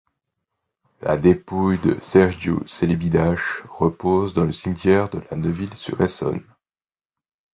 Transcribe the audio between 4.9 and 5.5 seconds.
de La